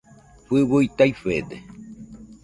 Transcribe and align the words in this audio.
Fɨui 0.45 0.85
taifede 0.97 1.57